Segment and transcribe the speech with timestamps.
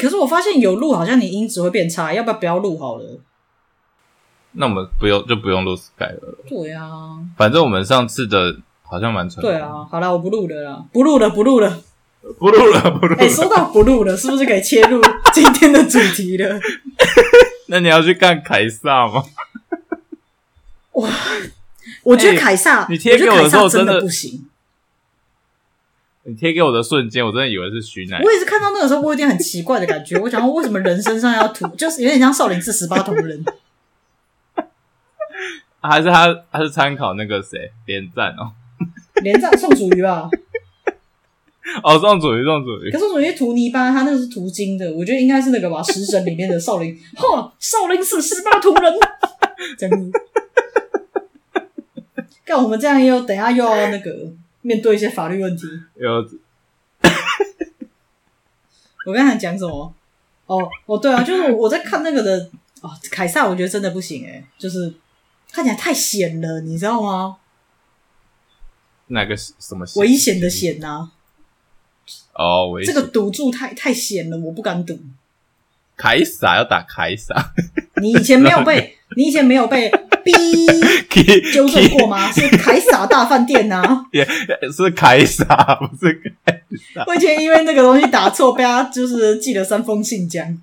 [0.00, 3.20] 可是我发现有录，好像你音质会变差，要不要不要录好了？
[4.52, 6.38] 那我们不用就不用录 Sky 了。
[6.48, 9.48] 对啊，反正我们上次的好像蛮成功。
[9.48, 11.78] 对啊，好了，我不录了啦，不录了，不录了，
[12.36, 13.16] 不录了，不录了。
[13.20, 15.00] 哎、欸，说到不录了，是不是可以切入
[15.32, 16.58] 今天的主题了？
[17.68, 19.22] 那你要去看凯撒吗？
[20.94, 21.08] 哇，
[22.02, 24.49] 我觉得凯撒，欸、你贴给我的时候真的不行。
[26.24, 28.20] 你贴给我的瞬间，我真的以为是徐乃。
[28.22, 30.18] 我也是看到那个时候，我有点很奇怪的感觉。
[30.18, 33.42] 我想说，为什么人身上要涂，就是有点像少林寺十八铜人。
[35.80, 38.52] 还是他，他是参考那个谁连战哦？
[39.24, 40.28] 连战宋祖瑜吧？
[41.82, 42.90] 哦，宋祖瑜，宋祖瑜。
[42.90, 48.92] 可是宋祖瑜涂泥巴，他那个是涂金的，我觉得应该是那个吧，《食神》里面的少林，嚯，少林寺十八铜人，
[49.78, 50.12] 这样子。
[52.44, 54.30] 干我们这样又等一下又要那个。
[54.62, 55.66] 面对一些法律问题，
[55.96, 56.28] 有。
[59.06, 59.94] 我刚才讲什么？
[60.46, 62.50] 哦哦，对啊，就是我在看那个的
[62.82, 64.92] 哦，凯撒，我觉得真的不行诶，就是
[65.52, 67.36] 看起来太险了，你知道吗？
[69.06, 70.00] 哪个什么险？
[70.02, 71.12] 危险的险呐、啊？
[72.34, 72.72] 哦。
[72.84, 74.98] 这个赌注太太险了，我不敢赌。
[75.96, 77.52] 凯撒要打凯撒，
[78.02, 79.90] 你以前没有被， 你以前没有被。
[81.52, 82.30] 纠正过吗？
[82.32, 84.24] 是凯撒大饭店呐、啊， 也、
[84.72, 85.46] 是凯撒，
[85.76, 86.12] 不是
[86.44, 86.62] 凯
[86.94, 87.04] 撒。
[87.06, 90.58] 我以前因为那个东西打错，被他就是寄了三封信这样。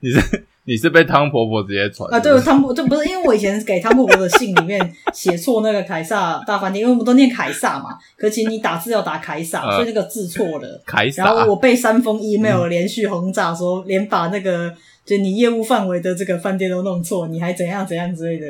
[0.00, 0.46] 你是？
[0.64, 2.20] 你是被汤婆婆直接传啊？
[2.20, 10.80] 对，汤婆这不是因为我以前给汤婆婆的信里面写错那个凯撒大饭店，因为我们都念凯撒嘛，可是你打字要打凯撒，呃、所以那个字错了。
[10.86, 11.24] 凯撒。
[11.24, 14.72] 然后我被三封 email 连续轰炸，说连把那个
[15.04, 18.46] 就你业务范围的这个饭店都弄错，你还怎样怎样之类的。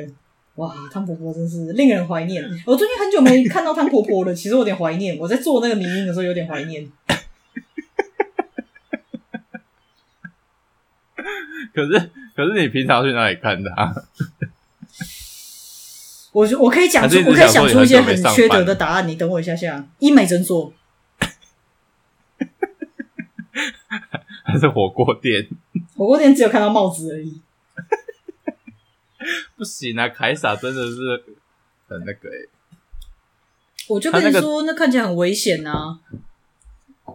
[0.57, 2.45] 哇，汤婆婆真是令人怀念。
[2.67, 5.17] 我最近很久没看到汤婆婆了，其实我有点怀念。
[5.19, 6.87] 我在做那个迷音的时候有点怀念。
[11.75, 13.95] 可是，可是你平常去哪里看他？
[16.33, 19.07] 我我可以讲出，我可以想出一些很缺德的答案。
[19.07, 20.73] 你等我一下下，医美诊所，
[24.45, 25.49] 还是火锅店？
[25.97, 27.41] 火锅店只有看到帽子而已。
[29.57, 31.23] 不行啊，凯撒真的是
[31.89, 32.49] 很那个诶、欸、
[33.89, 36.01] 我就跟你说，那，个、那看起来很危险啊。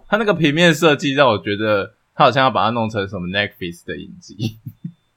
[0.07, 1.96] 他那个平面设计让我觉得。
[2.17, 4.57] 他好像要把它弄成什么 Netflix 的影集，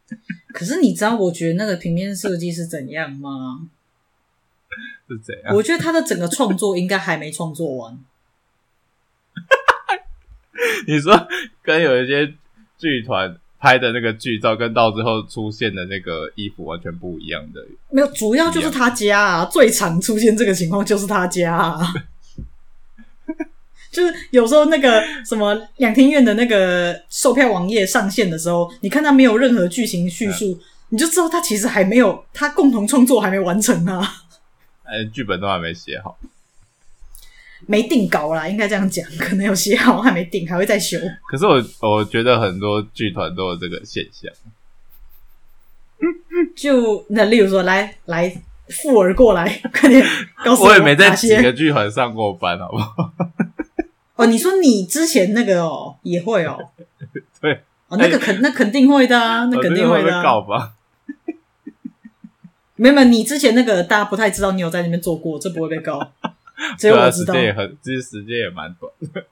[0.53, 3.69] 可是你知道我觉得那个平面设计是怎样吗？
[5.09, 5.55] 是怎样？
[5.55, 7.99] 我觉得他的整个创作应该还没创作完。
[10.87, 11.27] 你说
[11.63, 12.35] 跟有一些
[12.77, 17.67] 剧团拍的那个剧照，跟到最后出现的那个衣服完全不一样的？
[17.89, 21.95] 没有，主要就是他家啊，最常出现这个情况就是他家啊。
[23.91, 34.01] 就是有时候那个什么两厅院的那个售票网页上线的时候，你看它没有任何剧情叙述，嗯、你就知道它其实还没有它共同创作还没完成啊。
[34.85, 36.19] 哎，剧本都还没写好，
[37.67, 40.99] 没定稿啦，应该这样讲，可能有写好还没定，还会再修。
[41.29, 44.33] 可是我我觉得很多剧团都有这个现象。
[46.57, 48.35] 就那例如说，来来，
[48.69, 50.05] 富儿过来，快点
[50.45, 53.13] 告诉我，我也没在几个剧团上过班，好不好？
[54.21, 56.59] 哦，你说你之前那个哦，也会哦，
[57.41, 57.55] 对，
[57.89, 60.23] 哦，那个肯、欸、那肯定会的啊，那肯定会的、啊。
[60.23, 60.75] 告吧？
[62.77, 66.13] 没有没有，你之前那个大家不太知道，你有在那边做过，这不会被告。
[66.79, 67.33] 只有我知道。
[67.33, 69.25] 时间也很，其实时间也蛮短的。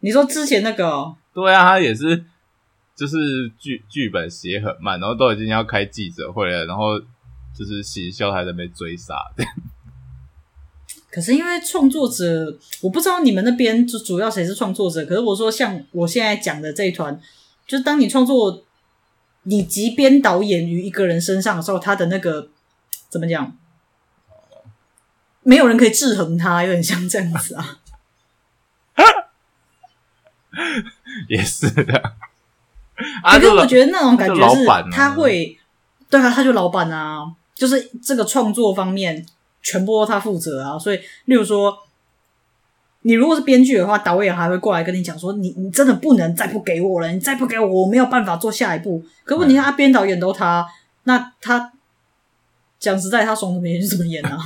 [0.00, 1.16] 你说之前那个、哦？
[1.34, 2.24] 对啊，他也是，
[2.94, 6.98] 就是剧剧本写很慢，然后都已经要开记者会了，然后
[7.52, 9.52] 就是行销还在被追杀这样。
[11.18, 15.04] 可是因为创作者，我不知道你们那边主主要谁是创作者。
[15.04, 17.20] 可是我说，像我现在讲的这一团，
[17.66, 18.62] 就是当你创作，
[19.42, 22.50] 你集编导演于一个人身上的时候，他的那个
[23.08, 23.56] 怎么讲？
[25.42, 27.80] 没有人可以制衡他，有点像这样子啊。
[31.28, 32.14] 也是的。
[33.24, 35.58] 可是我觉得那种感觉是，他会，
[36.08, 37.24] 对啊，他就老板啊，
[37.54, 39.26] 就是这个创作方面。
[39.62, 41.76] 全部都他负责啊，所以，例如说，
[43.02, 49.02] 你如果是编剧的话，导演还会过来跟你讲说，你你真的不能再不给我了，你再不给我，我没有办法做下一步。
[49.24, 50.66] 可问题他编导演都他，
[51.04, 51.72] 那他
[52.78, 54.38] 讲实在，他怂怎么演就怎么演啊。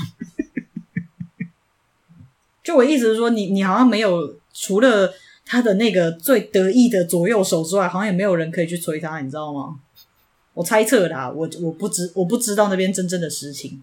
[2.62, 5.12] 就我意思是说，你你好像没有除了
[5.44, 9.76] 他的那个最得意的左右手之外，好像也没有人可以去催他，你知道吗？
[10.54, 13.82] 我猜测啦，我我不知我不知道那边真正的实情。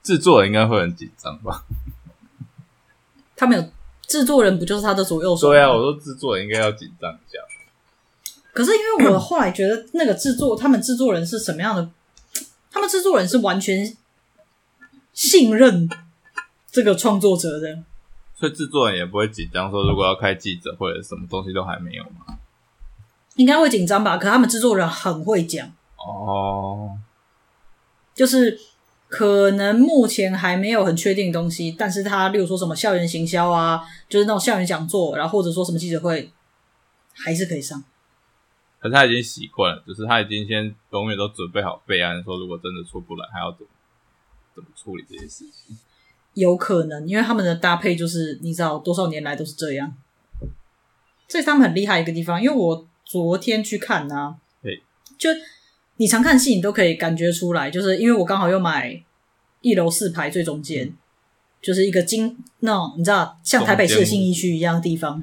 [0.00, 0.02] 哦。
[0.02, 1.64] 制作人应该会很紧张吧？
[3.36, 3.70] 他们有
[4.06, 5.48] 制作人，不就是他的左右手？
[5.48, 7.38] 对啊，我说制作人应该要紧张一下。
[8.52, 11.90] 可是因为我后来觉得那个制作，他们制作人是什么样的？
[12.72, 13.96] 他们制作人是完全
[15.12, 15.88] 信任
[16.70, 17.82] 这个创作者的，
[18.34, 19.70] 所以制作人也不会紧张。
[19.70, 22.38] 说如果要开记者或者什么东西都还没有吗？
[23.36, 24.18] 应该会紧张吧？
[24.18, 26.98] 可他们制作人很会讲哦，
[28.14, 28.58] 就是
[29.10, 36.30] 可能目前还没有很确定的东西，但是他例如说什么校园行销啊，就是那种校园讲座，然后或者说什么记者会，
[37.12, 37.82] 还是可以上。
[38.78, 43.66] 可是他已经习惯了，就是他已经先永远都准备好备案，说如果真的出不来，还要怎么
[44.54, 45.76] 怎么处理这些事情？
[46.34, 49.92] 有可能，因为他们的搭配就是你知道，多少年来都是这样。
[51.26, 54.80] 这是他们很厉害一个地方，因为我昨天去看呢、啊，对，
[55.18, 55.30] 就
[56.00, 59.02] 你常看戏，你都可以感觉出来，就是因为我刚好又买
[59.60, 60.90] 一楼四排最中间，
[61.60, 65.22] 就是一个金那种你知道，像台北市的信义区一样的地方。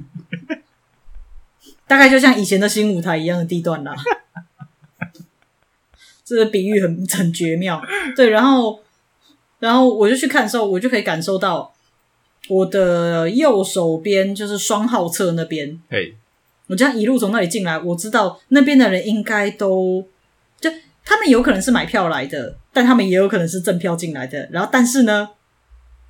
[1.88, 3.92] 大概就像以前的新舞台一样的地段啦，
[6.24, 7.82] 这个比喻很很绝妙。
[8.14, 8.78] 对，然后，
[9.58, 11.74] 然后我就去看的时候，我就可以感受到
[12.48, 15.80] 我的右手边就是双号侧那边。
[15.90, 16.14] 嘿，
[16.68, 20.08] 我这样一路从那里进来，我知道那边的人应该都就
[21.08, 24.46] 他们有可能是买票来的，但他们也有可能是赠票进来的。
[24.52, 25.30] 然后，但是呢，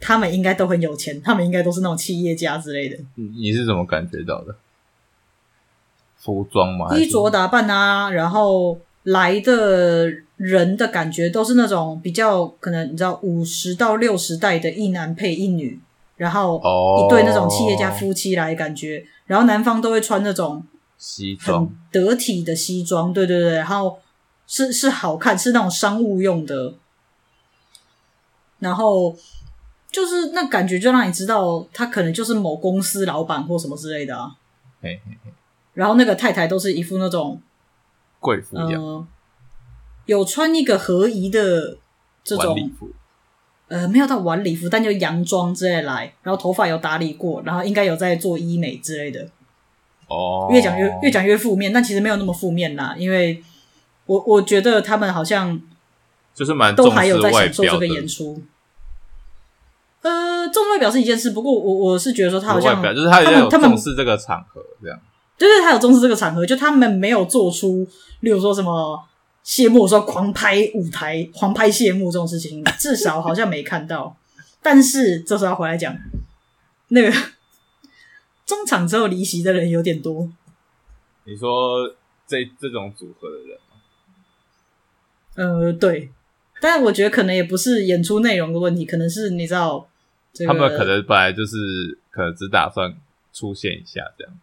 [0.01, 2.99] 他们应该都很有钱，他们应该都是那种企业家之类的。
[3.15, 4.57] 你是怎么感觉到的？
[6.17, 15.79] 服装嘛，衣着打扮啊，然后来的人的感觉都是那种比较可能你知道五十到六十代的一男配一女，
[16.17, 20.65] 然后一对那种企业家夫妻来感觉，然后男方都会穿那种
[20.99, 23.97] 西装，很得体的西装，对对对，然后
[24.49, 26.75] 是是好看，是那种商务用的，
[28.59, 29.15] 然后
[29.93, 34.35] 就是那感觉就让你知道他可能就是某公司老板或什么之类的啊。
[34.81, 35.33] 嘿嘿嘿。
[35.75, 37.41] 然后那个太太都是一副那种
[38.19, 39.07] 贵妇样、呃，
[40.07, 41.77] 有穿一个合宜的
[42.25, 42.91] 这种礼服，
[43.69, 49.29] 呃，没有到晚礼服，但就洋装之类来，然后头发有打理过，然后应该有在做医美之类的。
[50.09, 53.41] 哦，越讲越越讲越负面，但其实没有那么负面啦，因为
[54.09, 55.61] 我我觉得他们好像
[56.35, 58.43] 就是蛮都还有在享受这个演出。
[60.01, 64.99] 呃，重视外表是一件事，不过我我是觉得说他好像就是他有重视这个场合这样。
[65.37, 67.87] 对对，他有重视这个场合，就他们没有做出，
[68.21, 69.05] 例如说什么
[69.43, 74.17] 谢幕的时候狂拍舞台、狂拍谢幕这种事情， 至少好像没看到。
[74.63, 75.95] 但是这时候要回来讲，
[76.89, 77.13] 那个
[78.47, 80.29] 中场之后离席的人有点多。
[81.25, 81.95] 你说
[82.27, 83.58] 这这种组合的人吗？
[85.39, 86.11] 呃，对，
[86.61, 89.89] 但我觉得可能也不是演出内容的问题，可能是你知道，
[90.33, 92.97] 这个，他们可能本来就是可能只打算
[93.33, 94.35] 出现一下这样。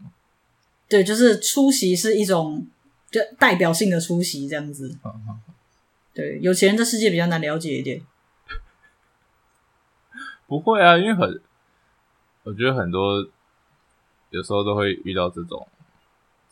[0.88, 2.66] 对，就是出席是一种
[3.12, 4.98] 就代表性的出席这样子。
[6.14, 8.02] 对，有钱人的世界比较难了解一点。
[10.48, 11.42] 不会啊，因为很，
[12.44, 13.28] 我觉得很多
[14.30, 15.68] 有时候都会遇到这种，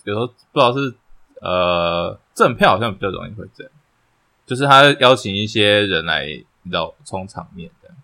[0.03, 0.93] 有时候不知道是
[1.39, 3.71] 呃赠票好像比较容易会这样，
[4.45, 7.97] 就是他邀请一些人来，你知道充场面这样。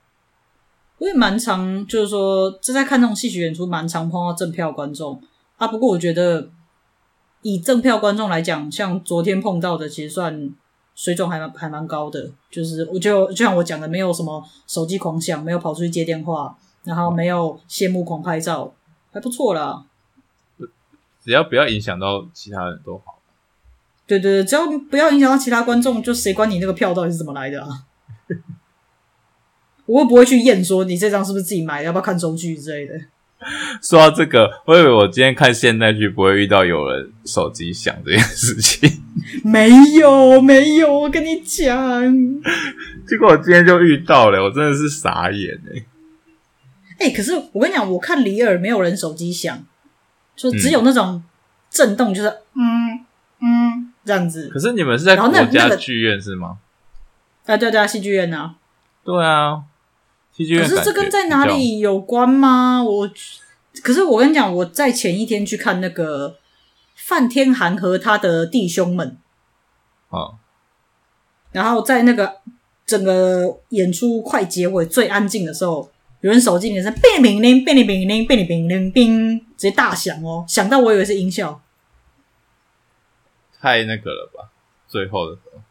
[0.98, 5.22] 我也蛮常，就是说正在看这种戏曲演出，蛮常碰到赠票观众。
[5.58, 6.50] 啊，不过我觉得
[7.42, 10.54] 以赠票观众来讲，像昨天碰到的，其实算
[10.96, 12.32] 水准还蛮还蛮高的。
[12.50, 18.74] 就是我就就像我讲的，没有什么手机狂响，没有跑出去接电话，然后没有谢幕狂拍照，
[19.12, 19.86] 还不错啦。
[21.22, 23.19] 只要不要影响到其他人都好。
[24.10, 27.70] 对对对，只要不要影响到其他观众，就谁管你那个票到底是怎么来的啊？
[29.86, 32.94] 我会不会去验说你这张是不是自己买的，要不要看收据之类的？
[33.82, 39.02] 说到这个，我以为我今天看现代剧不会遇到有人手机响这件事情。
[39.46, 42.04] 没有，没有，我跟你讲，
[43.08, 45.86] 结果我今天就遇到了，我真的是傻眼哎！
[47.00, 49.64] 哎、欸，可是我跟你讲，我看李尔没有人手机响，
[50.36, 51.24] 就只有那种
[51.70, 52.89] 震动，就是嗯嗯
[54.10, 54.50] 这样子。
[54.50, 56.48] 可是你们是在国家剧院是吗？
[56.48, 56.58] 啊、
[57.46, 58.56] 那个，对对啊，戏剧院啊。
[59.04, 59.62] 对啊。
[60.36, 62.84] 戏剧院可是这跟在哪里有关吗？
[62.84, 63.08] 我
[63.84, 66.38] 可是我跟你讲，我在前一天去看那个
[66.96, 69.18] 范天寒和他的弟兄们
[70.10, 70.42] 啊，
[71.52, 72.38] 然后在那个
[72.86, 81.62] 整个演出快结尾最安静的时候，有人手机铃声“叮铃铃，叮铃铃，叮铃铃，叮”，直接大响哦，响到我以为是音效，
[83.60, 84.50] 太那个了吧？
[84.88, 85.62] 最后的时候，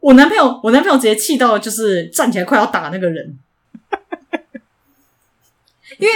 [0.00, 3.38] 我男朋友，我男朋友直接气到就是站起来快要打那个人，
[5.98, 6.12] 因为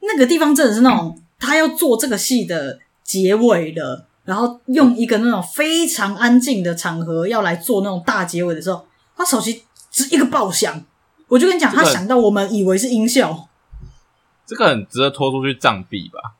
[0.00, 8.86] 那个地方真的是那种他要做这个戏的结尾了，然后用一个那种非常安静的场合要来做那种大结尾的时候，
[9.16, 10.84] 他手机只一个爆响，
[11.28, 13.48] 我就跟你讲，他想到我们以为是音效，
[14.46, 16.34] 这个很值得拖出去杖毙吧？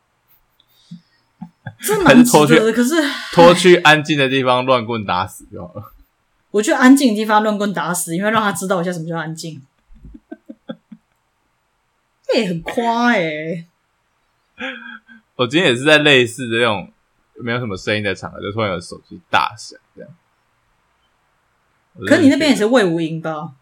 [1.82, 2.94] 这蛮值得的，可是
[3.32, 5.92] 拖去安静的地方乱棍打死就好了。
[6.50, 9.62] 我去安静的地方乱棍打死，因为让他知道一下什么叫安静。
[12.26, 13.66] 这也很夸哎、欸！
[15.36, 16.92] 我今天也是在类似的这种
[17.36, 20.10] 没有什么声音的场合，就突然有手机大响这样。
[22.06, 23.52] 可你那边也是魏无营吧？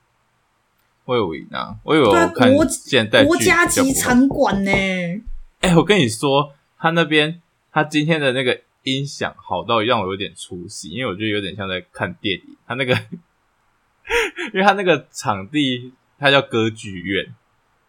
[1.05, 4.71] 卫武营啊，我以为我看现代国家级场馆呢。
[4.71, 7.41] 哎、欸，我跟你说，他那边
[7.73, 8.61] 他今天的那个。
[8.85, 12.57] 音响好到让我有点出戏，因为我觉得有点像在看电影。
[12.67, 12.95] 他那个，
[14.55, 17.35] 因为他那个场地，它叫歌剧院，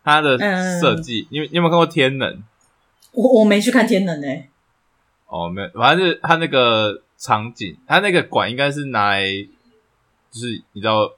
[0.03, 0.37] 它的
[0.81, 2.33] 设计，你、你有没有看过《天能》？
[3.13, 4.49] 我我没去看《天能》诶。
[5.27, 9.23] 哦，没有，反正就是他那个场景，他那个馆应该是拿来，
[10.31, 11.13] 就是你知道，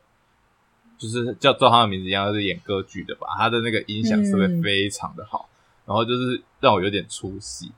[0.99, 3.25] 就是叫照他的名字一样，是演歌剧的吧？
[3.35, 7.71] 他的那个音响设备非常的好，嗯、然后就是让我有点出戏。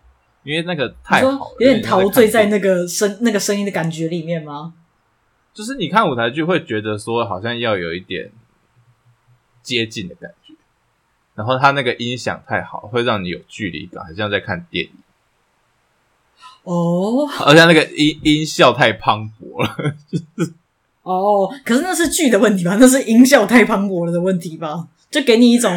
[0.44, 4.74] 因为那个太好了，有点陶醉在那个声那个声音的感觉里面吗？
[5.54, 8.32] 就是你看舞台剧会觉得说好像要有一点
[9.62, 10.54] 接近的感觉，
[11.36, 14.92] 然后它那个音响太好，会让你有距离感，好像在看电影。
[16.64, 20.54] 哦，而且那个音音效太磅礴了，就 是
[21.04, 22.78] 哦，可是那是剧的问题吧？
[22.80, 24.88] 那是音效太磅礴了的问题吧？
[25.10, 25.72] 就给你一种。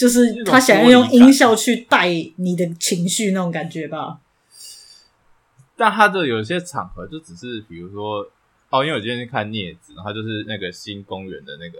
[0.00, 4.18] 就是他想要用音效去带你的情绪那种感觉吧，
[5.76, 8.26] 但他的有些场合就只是比如说
[8.70, 11.78] 哦，因为我今天去看《镊子》，然后就是那个新公园的那个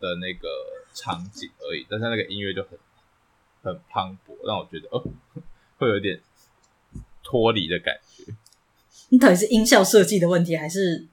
[0.00, 0.48] 的那个
[0.92, 2.76] 场景而已，但是那个音乐就很
[3.62, 5.04] 很磅礴，让我觉得哦
[5.78, 6.20] 会有点
[7.22, 8.24] 脱离的感觉。
[9.10, 11.06] 你到底是音效设计的问题，还是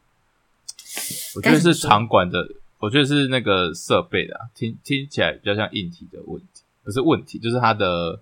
[1.36, 2.50] 我觉得是场馆的？
[2.84, 8.20] 我觉得是那个设备的、啊，听听起来比较像硬体的问题，不是问题，就是它的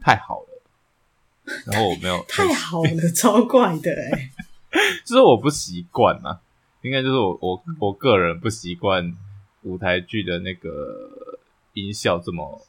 [0.00, 0.62] 太好了，
[1.66, 4.30] 然后我没有 太好了，超怪的哎、欸，
[5.04, 6.40] 就是我不习惯啊，
[6.80, 9.14] 应该就是我我我个人不习惯
[9.60, 11.38] 舞台剧的那个
[11.74, 12.66] 音效这么。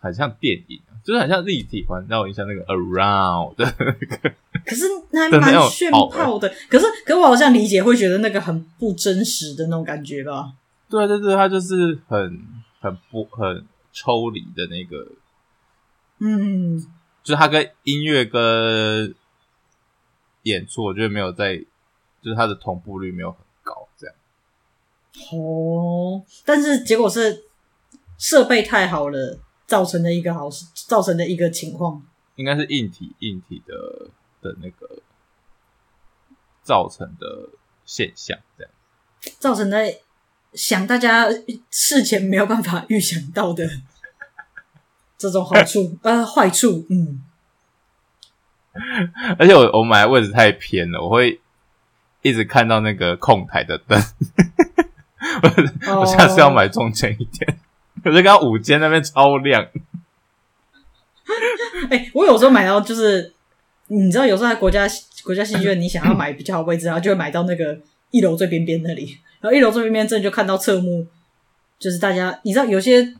[0.00, 4.34] 很像电影，就是很像立体环绕一下那个 around 的那个，
[4.64, 6.48] 可是那还蛮炫炮的。
[6.70, 10.54] 可是，可是我好像理解会觉得那个很不真实的那种感觉吧？
[10.88, 12.40] 对对对，它就是很
[12.80, 15.06] 很不很抽离的那个，
[16.20, 16.80] 嗯，
[17.22, 19.14] 就是它跟音乐跟
[20.44, 21.56] 演出，我觉得没有在，
[22.22, 24.16] 就是它的同步率没有很高，这样。
[25.32, 27.44] 哦，但是结果是
[28.16, 29.38] 设备太好了。
[29.66, 32.02] 造成的一个好事，造成的一个情况，
[32.36, 35.02] 应该是硬体硬体的的那个
[36.62, 37.50] 造成的
[37.84, 38.72] 现象，这样。
[39.38, 39.94] 造成的
[40.52, 41.28] 想大家
[41.70, 43.68] 事前没有办法预想到的
[45.16, 47.24] 这种好处 呃坏处，嗯，
[49.38, 51.40] 而且我我买的位置太偏了，我会
[52.20, 53.98] 一直看到那个控台的灯，
[55.88, 57.58] 我 我下次要买中间一点。
[58.04, 59.66] 可是刚刚午间那边超亮，
[61.88, 63.32] 哎、 欸，我有时候买到就是，
[63.86, 64.86] 你知道，有时候在国家
[65.24, 67.78] 国家戏剧院，你想要买比较好位置，然后就会买到那个
[68.10, 71.06] 一楼最边边那里，然后一楼最边边真的就看到侧幕，
[71.78, 73.14] 就是大家你知道，有些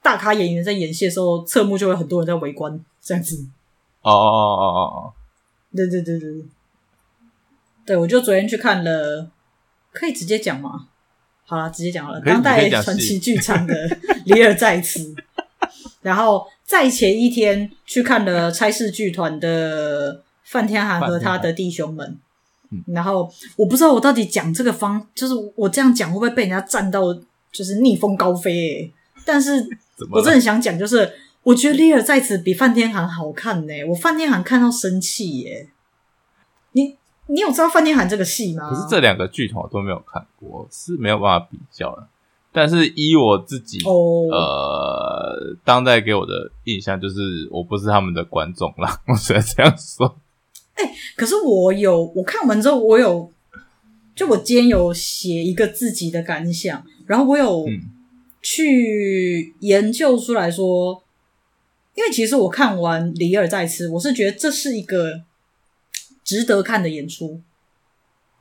[0.00, 3.44] 大咖演员在演戏的时候，侧幕就会很多人在围观这样子。
[4.02, 5.12] 哦哦哦哦哦哦，
[5.76, 6.44] 对对对对对，
[7.84, 9.28] 对我就昨天去看了，
[9.92, 10.86] 可以直接讲吗？
[11.48, 12.20] 好了，直接讲好了。
[12.20, 13.74] 当代传奇剧场的
[14.26, 15.14] 李尔在此，
[16.02, 22.18] 然后在前一天去看了差事剧团的范天寒和他的弟兄们。
[22.88, 27.00] 然后我不知道我到底讲这个方，就是我这样讲会不会被人家站到，
[27.50, 28.92] 就是逆风高飞、欸？
[29.24, 29.66] 但是
[30.10, 31.10] 我真的想讲，就是
[31.44, 33.82] 我觉得李尔在此比范天寒好看呢、欸。
[33.86, 35.68] 我范天寒看到生气耶、欸。
[36.72, 36.98] 你。
[37.30, 38.70] 你有知道范天寒这个戏吗？
[38.70, 42.06] 可是这两个剧团我都没有看过，是没有办法比较的。
[42.50, 44.30] 但是依我自己，oh.
[44.32, 50.16] 呃，当代给我的印象就是我不是他们的观众啦，我只能这样说。
[50.74, 53.30] 哎、欸，可是我有我看完之后，我有
[54.14, 57.66] 就我今天有写一个自己的感想，然后我有
[58.40, 61.02] 去研究出来说，
[61.94, 65.20] 因为其实我看完《李尔在吃》，我是觉得这是一个。
[66.28, 67.40] 值得看的演出，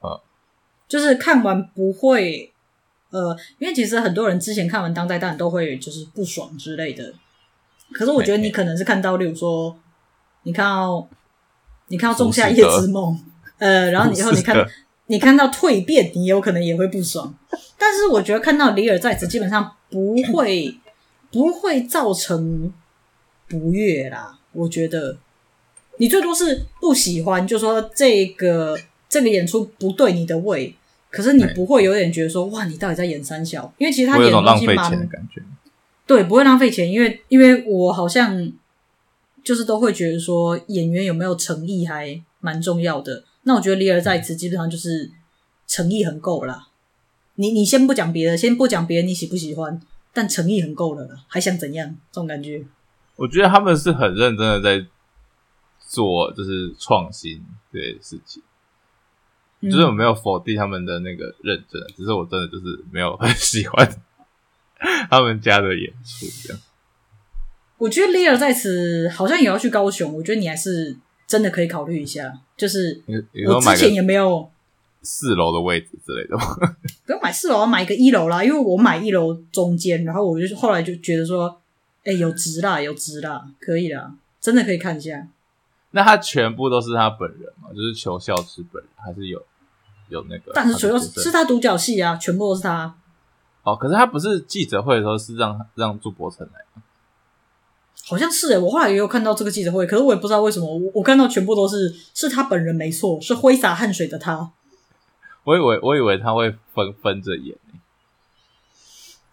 [0.02, 0.20] 啊，
[0.90, 2.52] 就是看完不会，
[3.12, 7.14] 呃，因为其实很多人之前看完当代，当然都会就是不爽之类的。
[7.94, 9.74] 可是我觉得你可能是看到，例如说，
[10.44, 11.08] 你看到
[11.88, 13.16] 你看到《仲夏夜之梦》，
[13.58, 14.70] 呃，然后你以后你看
[15.08, 17.34] 你看到蜕变，你有可能也会不爽。
[17.78, 20.78] 但是我觉得看到里尔在此，基本上不会
[21.32, 22.74] 不会造成
[23.48, 24.38] 不悦啦。
[24.52, 25.18] 我觉得
[25.98, 28.78] 你最多是不喜欢，就说这个
[29.10, 30.74] 这个演出不对你的胃，
[31.10, 33.74] 可是你不会有点觉得说哇，你到底在演三小？
[33.78, 35.10] 因为其实他演的东西蛮。
[36.06, 38.50] 对，不会浪费钱，因为因为我好像
[39.44, 43.26] 就是都会觉得说演员有没有诚意还蛮重要的。
[43.44, 45.12] 那我觉得李尔在此基本上就是
[45.68, 46.68] 诚意很够了。
[47.36, 49.82] 你你先不讲别的，先不讲别人你喜不喜欢，
[50.14, 51.96] 但诚意很够了啦，还想怎样？
[52.12, 52.64] 这种感觉。
[53.18, 54.86] 我觉得他们是很认真的在
[55.88, 57.42] 做，就是创新
[57.72, 58.44] 这些事情。
[59.62, 64.04] 嗯、就是我没有否定他们的那个认真，只是我真的就是没有很喜欢。
[65.10, 66.62] 他们家的演出这样，
[67.80, 72.32] 我觉得 Lear 在此好像也要去高雄，我觉得你还是真的可以考虑一下。
[72.56, 73.02] 就是
[73.48, 74.48] 我之前也没有
[75.02, 76.56] 四楼的位置之类的吗？
[77.08, 78.44] 不用买四楼，买一个一楼啦。
[78.44, 81.60] 因为我买一楼中间，然后我就后来就觉得说，
[82.04, 85.28] 哎、欸，有值啦，有值啦，可以啦，真的可以看一下。
[85.92, 87.70] 那他全部都是他本人吗？
[87.74, 89.42] 就是求孝慈本人，还是有
[90.10, 90.52] 有那个？
[90.54, 92.96] 但是主要是是他独角戏啊，全部都是他。
[93.64, 96.84] 哦，可是他不是记者会的时候是让让朱伯成来吗？
[98.06, 104.52] 好像是诶，我后来也有看到这个记者会，可是我也不知道为什么，我我看到全部都是是他本人没错，是挥洒汗水的他。
[105.44, 107.58] 我以为我以为他会分分着演，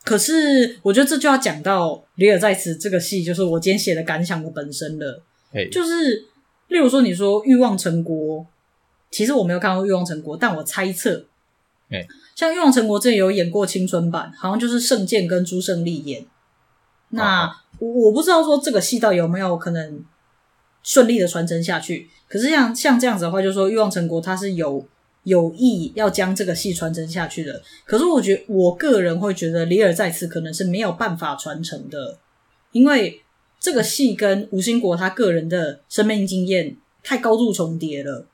[0.04, 5.23] 可是我觉得这就要讲到《李尔在此》这个戏，就是我今天写的感想的本身了。
[5.52, 6.26] 嘿就是
[6.75, 8.41] 例如说，你说《欲望成国》，
[9.08, 11.25] 其实我没有看过《欲望成国》，但我猜测。
[12.34, 16.26] 像《欲望成国》之前有演过青春版，好像就是盛剑跟朱胜利演。
[17.10, 20.04] 那我我不知道说这个戏到底有没有可能
[20.82, 22.10] 顺利的传承下去。
[22.26, 24.84] 可是像像这样子的话，就是说《欲望成国》它是有
[25.23, 27.63] 有意要将这个戏传承下去的。
[27.84, 32.19] 可是我觉得我个人会觉得李尔在此可能是没有办法传承的，
[32.73, 33.23] 因为
[33.64, 38.26] 这个戏跟吴兴国他个人的生命经验太高度重叠了。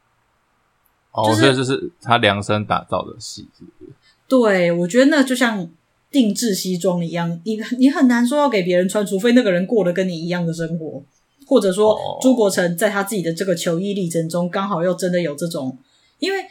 [1.12, 3.92] 哦，所以、就是、这是他量身打造的戏，是不是？
[4.26, 5.70] 对，我觉得那就像
[6.10, 11.00] 定制西装一样，你你很难说要给别人穿，除非那个人过得跟你一样的生活，
[11.46, 15.78] 或者说朱国成在他自己的这个求医历程中，刚好又真的有这种，
[16.18, 16.44] 因为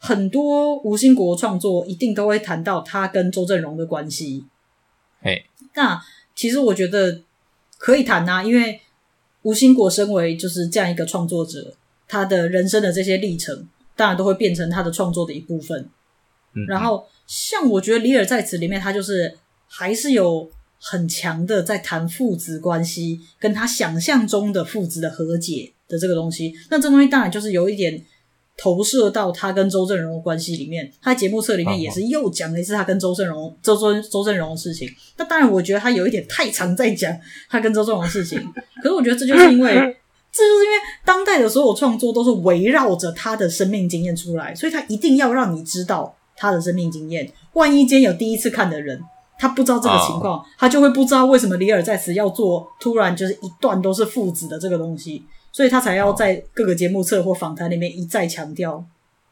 [0.00, 4.44] 很多吴兴国创作一定都会谈到他跟周正荣的关系。
[5.22, 5.44] 哎，
[5.76, 6.02] 那
[6.34, 7.22] 其实我觉得
[7.78, 8.80] 可以谈啊，因为
[9.42, 11.74] 吴兴国身为就是这样一个创作者，
[12.08, 13.68] 他的人生的这些历程。
[13.98, 15.80] 当然都会变成他的创作的一部分。
[16.52, 26.54] 嗯嗯，然后像我觉得李尔在此里面，他就是还是有很强的在谈父子关系，跟他想象中的父子的和解的这个东西。
[26.68, 28.04] 那这东西当然就是有一点
[28.56, 30.90] 投射到他跟周正荣的关系里面。
[31.02, 34.88] 他节目册里面也是又讲了一次他跟周正荣、周周周正荣的事情。
[35.16, 37.14] 那当然，我觉得他有一点太常在讲
[37.48, 38.38] 他跟周正荣的事情。
[38.82, 39.96] 可是我觉得这就是因为。
[40.38, 47.32] 这就是因为当代的所有创作都是围绕着他的生命经验出来，所以他一定要让你知道他的生命经验。
[47.54, 49.00] 万一间有第一次看的人，
[49.38, 55.24] 他不知道这个情况，他就会不知道为什么李尔在此要做突然就是一段都是父子的这个东西，
[55.56, 58.84] 所以他才要在各个节目册或访谈里面一再强调，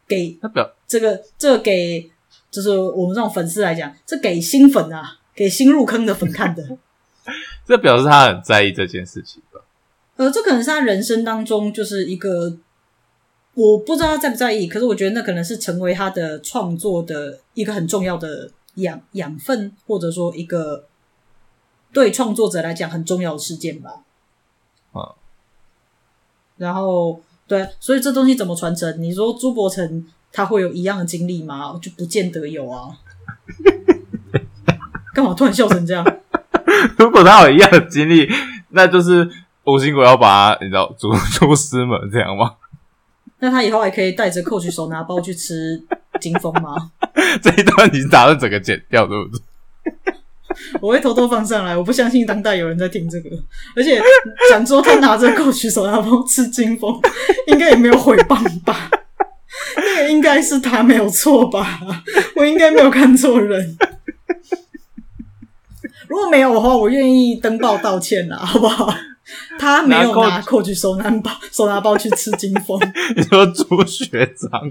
[0.08, 0.38] 给
[0.86, 2.10] 这个这个给
[2.50, 6.78] 就是我们这种粉丝来讲，这给新粉啊，给新入坑的粉看的。
[7.68, 9.60] 这表示他很在意这件事情吧。
[10.16, 12.56] 呃，这可能是他人生当中就是一个，
[13.52, 20.86] 我不知道他在不在意，可是我觉得那可能是成为他的创作的一个很重要的养养分，或者说一个
[21.92, 24.00] 对创作者来讲很重要的事件吧。
[26.54, 29.00] 啊，然后对，所以这东西怎么传承？
[29.02, 31.78] 你说朱伯成他会有一样的经历吗？
[31.82, 32.88] 就不见得有啊。
[35.14, 36.04] 干嘛突然笑成这样？
[36.98, 38.28] 如果他有一样的经历，
[38.70, 39.30] 那就是。
[39.66, 42.56] 吴兴国要把他，你知道， 逐出师门这样吗？
[43.38, 45.82] 那他以后还可以带着 Coach 手拿包去吃
[46.20, 46.90] 金峰吗？
[47.42, 50.14] 这一段你打算整个剪掉，对不对？
[50.80, 53.30] 我会偷偷放上来，我不相信当代有人在听这个，
[53.76, 54.00] 而且
[54.50, 57.00] 讲说他拿着 Coach 手拿包吃金风，
[57.46, 58.90] 应该也没有毁谤吧？
[59.76, 61.80] 那个应该是他没有错吧？
[62.36, 63.76] 我应该没有看错人。
[66.08, 68.94] 如果没有的话，我愿意登报道歉啦，好不好？
[69.58, 72.78] 他没有拿 Coach 手拿包手拿包去吃金风。
[73.16, 74.70] 你说朱学长？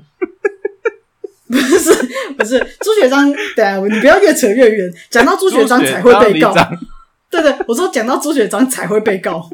[1.50, 1.94] 不是
[2.38, 6.54] 不是朱学章，对啊，你不要越扯越远，讲到朱学章才会被告。
[7.30, 9.50] 对对，我说讲到朱学章才会被告，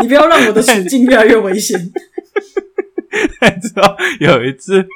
[0.00, 1.78] 你不要让我的处境越来越危险。
[3.12, 4.86] 你知道有一次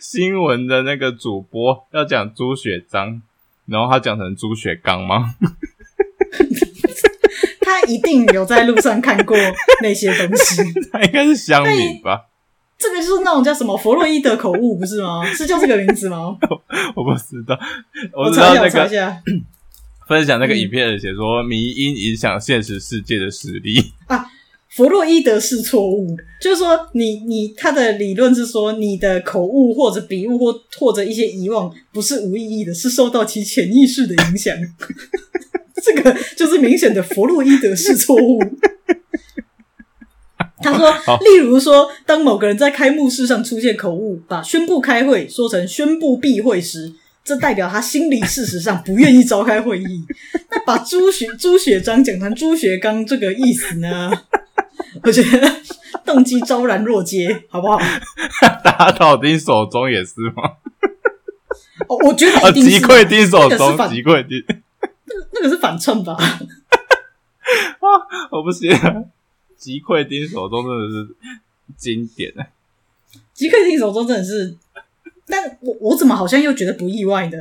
[0.00, 3.20] 新闻的那个主播要讲朱学章，
[3.66, 5.34] 然后他讲成朱学刚吗？
[7.60, 9.36] 他一定有在路上看过
[9.82, 12.26] 那些东西，他应该是乡民吧？
[12.78, 15.26] 这个就是那种叫什么弗洛伊德口误，不是吗？
[15.34, 16.38] 是叫这个名字吗？
[16.94, 17.58] 我不知道，
[18.16, 18.88] 我知道那个
[20.08, 24.24] 分享那个影片，写说迷因影响现实世界的实力啊。
[24.70, 34.54] 弗洛伊德式错误，就是说你你他的理论是说你的口误或者笔误或或者一些遗忘不是无意义的，是受到其潜意识的影响。
[35.82, 38.38] 这个就是明显的弗洛伊德式错误。
[40.62, 46.92] 他说，例如说，当某个人在开幕式上出现口误，把宣布开会说成宣布闭会时，
[47.24, 50.04] 这代表他心里事实上不愿意召开会议。
[50.50, 54.10] 那把朱学朱学章讲成朱学刚这个意思呢？
[55.04, 55.56] 我觉得
[56.04, 57.78] 动机昭然若揭，好不好？
[58.64, 60.42] 打倒丁守中也是吗？
[61.88, 64.42] 哦，我觉得一定是击溃丁守中，击溃丁，
[64.80, 66.14] 那个那个是反衬吧？
[66.18, 67.86] 啊，
[68.32, 68.70] 我不信。
[69.58, 71.16] 击溃丁手中真的是
[71.76, 72.46] 经典啊！
[73.34, 74.56] 击溃丁手中真的是，
[75.26, 77.36] 但我我怎么好像又觉得不意外呢？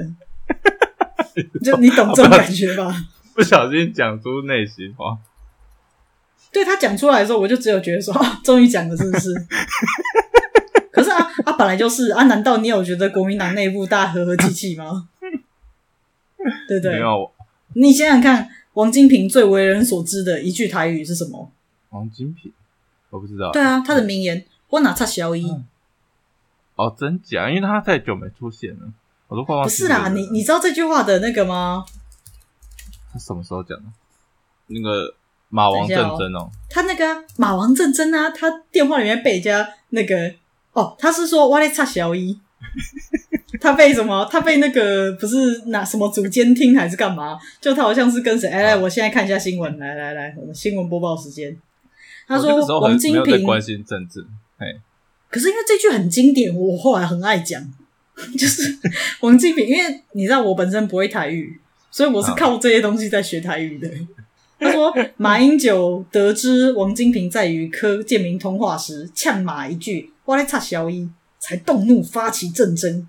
[1.64, 3.06] 就你懂这种感觉吧？
[3.36, 5.18] 不小心讲出内心话。
[6.52, 9.32] 对他讲出来的时候，我就只有觉得说， 终于讲了，是不是？
[10.92, 12.24] 可是啊啊，本来就是啊！
[12.24, 15.08] 难道你有觉得国民党内部大家和和气气吗？
[16.68, 16.94] 对不对？
[16.94, 17.32] 没有。
[17.74, 21.52] 你想想看，王金平最为人所知的一句台语是什么？
[21.90, 22.52] 王金平，
[23.10, 23.52] 我不知道。
[23.52, 25.50] 对啊，他的名言“我哪差小一”。
[26.76, 27.50] 哦，真假？
[27.50, 28.92] 因为他太久没出现了，
[29.28, 29.70] 我都快忘记。
[29.70, 31.86] 不是啦，你你知道这句话的那个吗？
[33.12, 33.86] 他什么时候讲的？
[34.68, 35.16] 那个
[35.50, 36.50] 马王政争哦。
[36.70, 40.34] 他那个马王政争啊，他电话里面被人家那个
[40.74, 42.40] 哦，他是说“我咧差小一”。
[43.62, 44.28] 他被什么？
[44.30, 47.40] 他被那个不是拿什么组监听还是干嘛？
[47.62, 48.48] 就他好像是跟谁？
[48.50, 49.80] 哎，来，我现在看一下新闻。
[49.80, 51.58] 来来来，我们新闻播报时间。
[52.28, 54.26] 他说：“王金平关心政治。”
[55.30, 57.62] 可是因为这句很经典，我后来很爱讲，
[58.38, 58.78] 就是
[59.22, 59.68] 王金平。
[59.68, 61.60] 因为你知道我本身不会台语，
[61.92, 63.90] 所以我是靠这些东西在学台语的。
[64.60, 71.10] 他说：“马英九得知王金平在与柯建明通话时，呛马一句‘我来插小一’，
[71.40, 73.08] 才动怒发起政争。”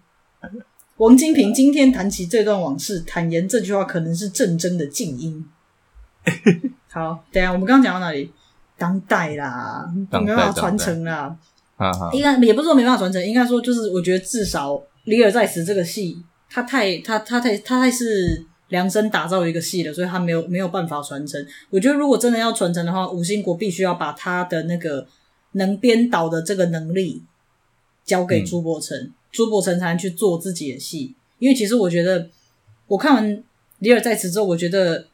[0.98, 5.48] 王金平今天谈起这段往事，坦言这句话可能是政争的静音。
[6.90, 8.32] 好，等下我们刚刚讲到哪里？
[8.78, 11.36] 当代啦，没办法传承啦。
[12.12, 21.44] 应该也不是说没办法传承，应该说就是我觉得至少《李尔在此》这个戏，他太他他太他太是量身打造一个戏了，所以他没有没有办法传承。
[21.70, 25.06] 我觉得如果真的要传承的话，吴兴国必须要把他的那个
[25.52, 27.22] 能编导的这个能力
[28.04, 31.14] 交给朱柏成，嗯、朱柏成才能去做自己的戏。
[31.38, 32.28] 因为其实我觉得，
[32.88, 33.36] 我看完
[33.78, 35.06] 《李尔在此》之后，我觉得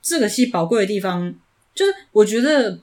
[0.00, 1.34] 这个戏宝贵的地方，
[1.74, 2.78] 就是我觉得。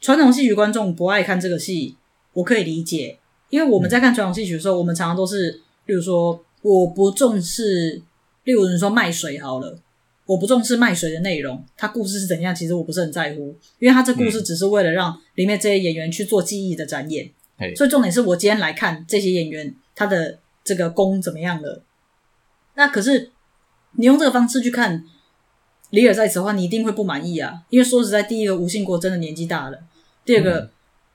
[0.00, 1.96] 传统戏曲观众不爱看这个戏，
[2.32, 3.18] 我可以理解，
[3.50, 5.50] 因为我们在看传统戏曲的时候，我们常常都是，
[5.86, 8.02] 例如说，我不重视，
[8.44, 9.78] 例如你说卖水好了，
[10.26, 21.82] 我不重视卖水的内容，它故事是怎样，其实我不是很在乎，因为它这故事只是为了让里面这些演员去做技艺的展演，嗯、所以重点是我今天来看这些演员他的这个功怎么样了。
[22.74, 23.30] 那可是
[23.92, 25.04] 你用这个方式去看。
[25.90, 27.62] 李尔在此的话，你一定会不满意啊！
[27.70, 29.78] 因为说实在，第一个吴兴国真的年纪大了，
[30.24, 30.70] 第二个，嗯、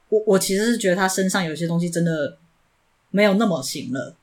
[0.09, 2.37] 我我其实是觉得他身上有些东西真的
[3.09, 4.15] 没有那么行了。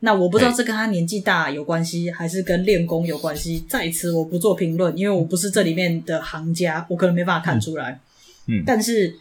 [0.00, 3.60] 那我不知道这跟他年纪大有关系，还是跟练功有关系。
[3.68, 8.00] 在此我不做评论，因为我不是这里面的行家，我可能没办法看出来。
[8.48, 9.16] 嗯，但是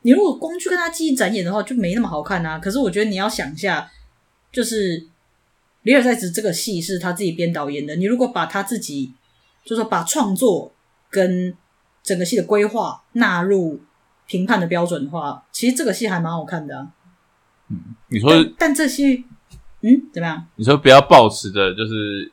[0.00, 2.58] 你如果光去跟他技艺展演的话，就没那么好看啊。
[2.58, 3.90] 可是我觉得你要想一下，
[4.50, 5.06] 就是
[5.82, 9.12] 李尔在此这个戏是他自己编导演的，你如果把他自己。
[9.64, 10.72] 就是说，把创作
[11.08, 11.56] 跟
[12.02, 13.80] 整个戏的规划纳入
[14.26, 16.88] 评判的标准的话，其实这个戏还蛮好看的啊。
[17.68, 19.24] 嗯，你说，但，但这戏，
[19.82, 20.46] 嗯，怎么样？
[20.56, 22.32] 你说不要抱持着，就是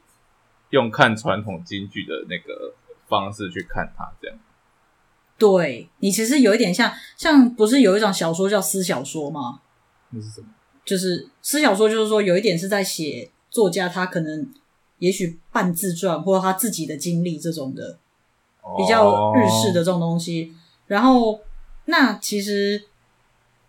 [0.71, 2.73] 用看传统京剧的那个
[3.07, 4.37] 方式去看它，这样。
[5.37, 9.61] 对，你其实有一点像，像不是有一种小说叫私小说吗？
[10.09, 10.47] 那是什么？
[10.83, 14.51] 就是私小说，就是说有一点是在写作家他可能。
[14.99, 17.97] 也许半自传或者他自己的经历这种的，
[18.77, 20.43] 比较日式的这种东西。
[20.43, 20.53] Oh.
[20.87, 21.39] 然后，
[21.85, 22.83] 那其实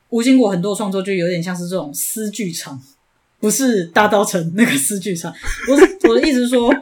[0.09, 2.81] 吴兴国很多创作就有点像是这种私剧场，
[3.38, 5.33] 不是大稻城那个私剧场。
[5.69, 6.75] 我我的意思是说，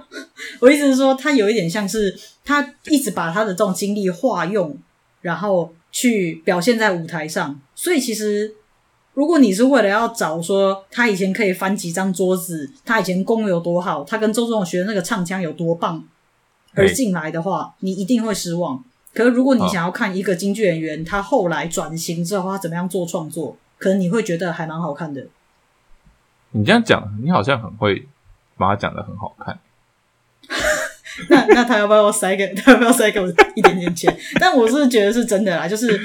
[0.61, 4.79] 我意思是说，他有一点像是他一直把他的这种经历化用，
[5.21, 7.61] 然后去表现在舞台上。
[7.75, 8.55] 所以其实，
[9.19, 16.05] 如果你是为了要找说他以前可以翻几张桌子，他以前功有多好，他跟周仲学的那个唱腔有多棒
[16.75, 18.85] 而进来的话，你一定会失望。
[19.13, 25.27] 可是如果你想要看一个京剧演员，他后来转型之后他怎么样做创作，可能你会觉得还蛮好看的。
[26.53, 28.07] 你这样讲，你好像很会
[28.57, 29.59] 把它讲的很好看。
[31.29, 33.27] 那那他要不要塞给 他要不要塞给我
[33.57, 34.17] 一点点钱？
[34.39, 36.01] 但我是觉得是真的啦，就是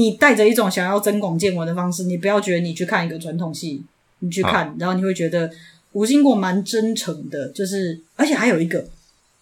[0.00, 3.84] 你带着一种想要增广见闻的方式，你不要觉得你去看一个传统戏，
[4.20, 5.50] 你去看，然后你会觉得
[5.92, 8.88] 吴兴国蛮真诚的，就是而且还有一个，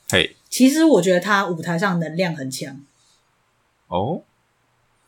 [0.08, 2.76] 嘿，其实我觉得他舞台上能量很强。
[3.86, 4.22] 哦，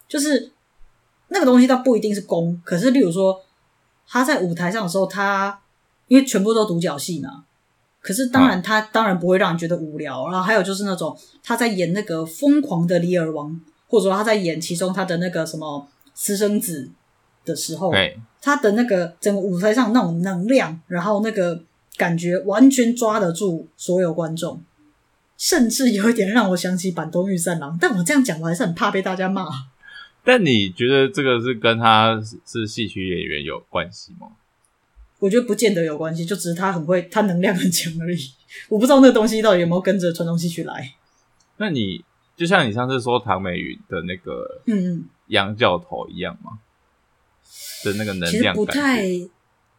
[0.06, 0.52] 就是
[1.28, 3.42] 那个东西，倒不一定是功，可是例如说
[4.06, 5.60] 他在舞台上的时候，他
[6.06, 7.44] 因为全部都独角戏嘛，
[8.00, 10.28] 可是当然他当然不会让人觉得无聊。
[10.30, 13.60] 然后还有就是那种他在演那个疯狂的李尔王，
[13.90, 16.88] 或者说他在演其中他的那个什么私生子
[17.44, 17.92] 的时候，
[18.40, 21.64] 他的那个整个舞台上那种能量，然后那个
[21.96, 24.62] 感觉完全抓得住所有观众。
[25.37, 29.46] 甚至有一点让我想起坂东玉三郎，但我这样讲，我还是很怕被大家骂。
[30.22, 34.29] 但你觉得这个是跟他是戏曲演员有关系吗？
[35.18, 38.18] 我觉得不见得有关系，就只是他很会，他能量很强而已。
[38.68, 40.92] 我不知道那个东西到底有没有跟着传统戏曲来。
[41.57, 42.05] 那你
[42.36, 46.58] 就像你上次说唐美云的那个嗯嗯杨教头一样吗？
[47.84, 49.04] 的那个能量其实不太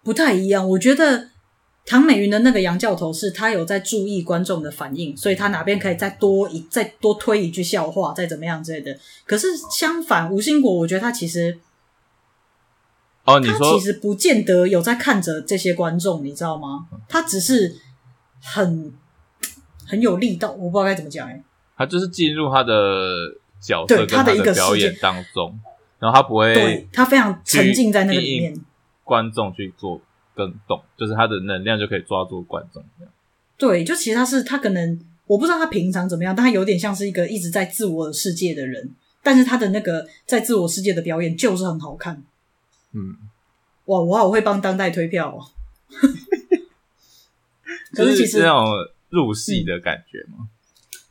[0.03, 1.29] 不太一样，我觉得。
[1.83, 8.95] 唐美云的那个杨教头是他有在注意观众的反应，所以他哪边可以再多一再多推一句笑话，再怎么样之类的。
[9.25, 11.59] 可是相反，吴兴国我觉得他其实
[13.25, 16.87] 哦，你说他其实不见得有在看着这些观众，你知道吗？
[17.09, 17.75] 他只是
[18.39, 18.93] 很
[19.87, 21.43] 很有力道，我不知道该怎么讲哎。
[21.81, 25.59] 他就是进入他的角色跟他的一个表演当中，
[25.99, 28.55] 然后他不会，对，他非常沉浸在那个里面，
[29.03, 30.01] 观众去做。
[30.33, 33.13] 跟动，就是他的能量就可以抓住观众这样。
[33.57, 38.91] 对，就其实他是他可能我不知道他平常怎么样，但他有点像是一个一直在自我世界的人，
[39.21, 42.23] 但是他的那个在自我世界的表演就是很好看。
[42.93, 43.17] 嗯，
[43.85, 45.43] 哇，我好会帮当代推票哦。
[47.93, 48.65] 可是其实那种
[49.09, 50.47] 入戏的感觉吗？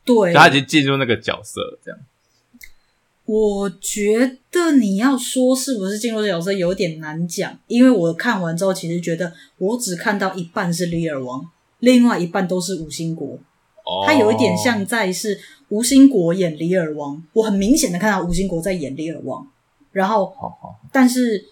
[0.05, 2.01] 对，他已经进入那个角色这样。
[3.27, 13.39] 我觉得你要说是不是进入这角色有点难讲，因为我看完之后，其实觉得我只看到一半是李尔王，另外一半都是吴兴国。
[13.85, 19.47] 哦，他有一点像在是吴兴国演李尔王，我很明显的看到吴兴国在演李尔王。
[19.93, 20.35] 然后，
[20.91, 21.45] 但是，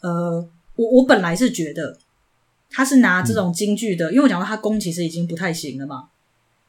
[0.00, 1.96] 呃，我我本来是觉得
[2.70, 6.08] 他是拿这种京剧的，因为我讲到他功其实已经不太行了嘛，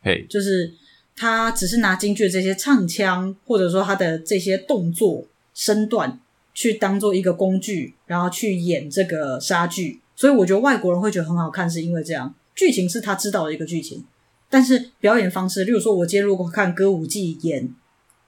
[0.04, 0.76] 嘿，就是。
[1.22, 6.18] 他只是拿京剧的这些唱腔，或者说他的这些动作身段，
[6.54, 10.00] 去当做一个工具，然后去演这个杀剧。
[10.16, 14.06] 所以我觉得外国人会觉得很好看，是因为这样，剧情是他知道的一个剧情，
[14.50, 17.76] 但是表演方式，例如说，我今天如果看歌舞伎演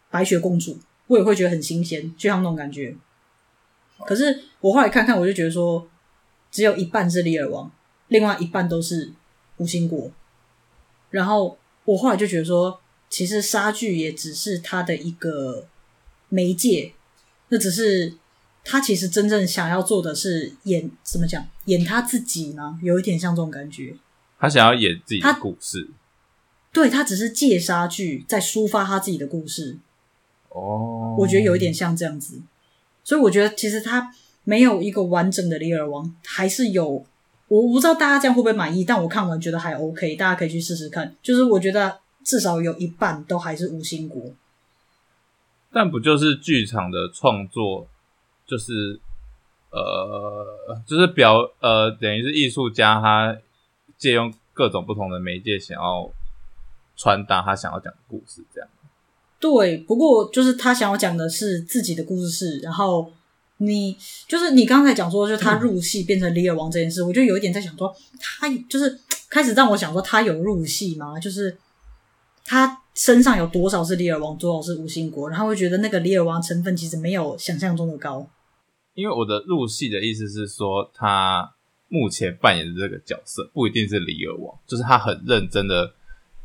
[0.10, 0.78] 白雪公主，
[1.08, 2.94] 我也会觉得很新鲜，就像那种感觉。
[4.06, 5.88] 可是我后来看看，我就觉得说，
[6.52, 7.72] 只有一半是李尔王，
[8.10, 9.14] 另外一半都是
[9.56, 10.12] 吴兴国，
[11.10, 11.58] 然后。
[11.84, 12.80] 我后来就觉得说，
[13.12, 15.68] 其实莎剧也只是他的一个
[16.30, 16.94] 媒介，
[17.50, 18.14] 那只是
[18.64, 22.80] 他其实真正想要做的是演怎么讲，演他自己呢？
[22.82, 23.96] 有一点像这种感觉。
[24.40, 25.94] 他想要演自己的故事，他
[26.74, 29.78] 对他只是借莎剧在抒发他自己的故事。
[30.50, 32.42] 哦，我觉得有一点像这样子，
[33.04, 34.12] 所以我觉得其实他
[34.44, 37.06] 没有一个完整的李尔王，还是有。
[37.50, 41.14] 我不知道大家这样会不会满意，但我看完觉得还 OK，大家可以去试试看。
[41.22, 44.32] 就是我觉得至少有一半都还是无心国。
[45.72, 47.88] 但不就是剧场的创作，
[48.46, 49.00] 就是
[49.70, 53.38] 呃，就是表呃，等于是艺术家他
[53.98, 56.12] 借用各种不同的媒介，想要
[56.98, 58.70] 传达他想要讲的故事，这样。
[59.40, 63.12] 对，不过就是他想要讲的是自己的故事，然后。
[63.64, 63.96] 你
[64.28, 71.20] 就是你刚才讲说，就是他入戏变成李尔王这件事，嗯、我就有一点在想说，他就是开始让我想说，他有入戏吗？
[71.20, 71.56] 就是
[72.46, 78.28] 他身上有多少是李尔王，多少是吴兴国，然后会觉得那个李尔王成分其实没有想象中的高。
[78.94, 81.54] 因为我的入戏的意思是说，他
[81.88, 85.94] 目前扮演的这个角色不一定是李尔王，就是他很认真的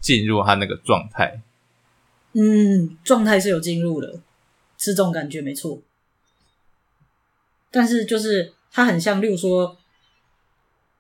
[0.01, 1.43] 进入他那个状态。
[2.33, 4.21] 嗯，状态是有进入的，
[4.79, 5.81] 是这种感觉没错。
[7.71, 9.77] 但是就是他很像，例如说，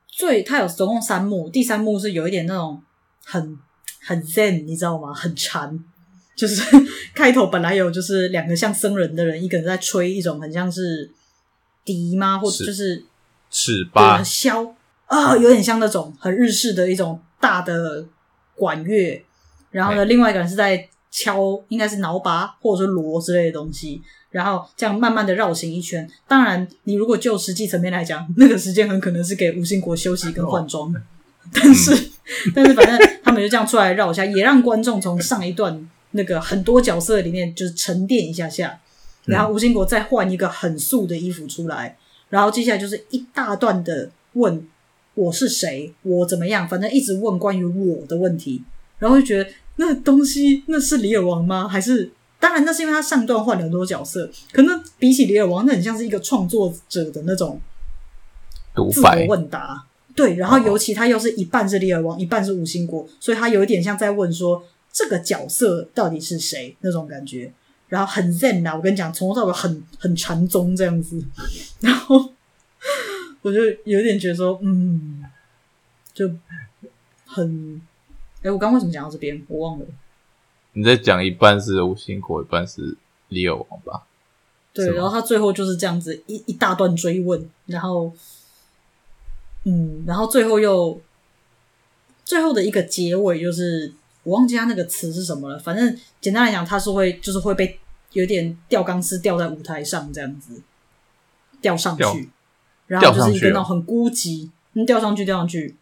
[0.09, 2.83] 最他有总共三幕，第三幕是有一点那种
[3.25, 3.59] 很
[4.07, 5.13] 很 zen，你知道吗？
[5.13, 5.79] 很禅，
[6.37, 6.63] 就是
[7.13, 11.11] 开头本来有就是两个像僧人的人，一个人在吹一种很像是
[11.85, 12.39] 笛吗？
[12.39, 13.05] 或者就是
[13.51, 14.73] 尺八箫
[15.07, 18.07] 啊，有点像那种很日式的一种大的
[18.55, 19.25] 管乐。
[19.73, 24.01] 然后呢，另外一个人是在敲，应该是脑把或者说锣之类的东西。
[24.31, 26.07] 然后这样慢慢的绕行一圈。
[26.29, 30.95] 当然，你如果就实际层面来讲，那个时间很可能是给吴兴国休息跟换装。
[31.53, 38.81] 但是，嗯、 但是反正他们就这样出来绕一下，也让观众从上一段那个很多角色里面就是沉淀一下下。
[39.27, 41.97] 然后吴兴国再换一个很素的衣服出来，
[42.29, 44.67] 然后接下来就是一大段的问
[45.15, 48.63] 我是谁，我怎么样，反正一直问关于我的问题。
[48.99, 51.69] 然后就觉得那东西那是李尔王吗？
[51.69, 52.11] 还是？
[52.39, 57.59] 当然，那是因为他上段换了很多角色，可能比起李尔王，那很像是一个创作者的那种
[58.93, 59.86] 自我问答。
[60.17, 67.53] 对，然后尤其他又是一半是利尔王，一半是五星国，所以他有一点像在问说这个角色到底是谁那种感觉。
[67.89, 71.23] 然后很 zen 啊，我跟你讲，从头到尾很很禅宗这样子。
[71.81, 72.33] 然后
[73.43, 75.23] 我就有点觉得说，嗯，
[76.13, 76.29] 就
[77.27, 77.81] 很……
[78.43, 79.41] 哎，我刚刚为什么讲到这边？
[79.47, 79.87] 我忘了。
[80.73, 82.97] 你在讲一半是五星国，一半是
[83.29, 84.05] 利尔王吧？
[84.73, 88.13] 对，然后他最后就是这样子一一大段追问，然后，
[89.69, 91.01] 嗯，然后最后又
[92.25, 95.59] 最后的一个结尾就是我忘记他那个词是什么了。
[95.59, 97.77] 反正简单来讲，他是会就是会被
[98.13, 100.63] 有点吊钢丝吊在舞台上这样子
[101.61, 102.31] 吊上去，
[102.87, 105.75] 然后就是一个那种很孤寂，嗯，吊上去吊上去。